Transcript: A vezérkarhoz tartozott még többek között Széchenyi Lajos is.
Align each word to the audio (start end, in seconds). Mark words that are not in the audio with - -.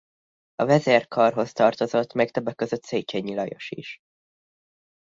A 0.55 0.65
vezérkarhoz 0.65 1.53
tartozott 1.53 2.13
még 2.13 2.31
többek 2.31 2.55
között 2.55 2.83
Széchenyi 2.83 3.35
Lajos 3.35 3.71
is. 3.71 3.97